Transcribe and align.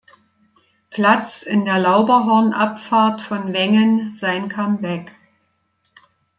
Platz 0.89 1.43
in 1.43 1.63
der 1.63 1.77
Lauberhornabfahrt 1.77 3.21
von 3.21 3.53
Wengen 3.53 4.11
sein 4.11 4.49
Comeback. 4.49 5.11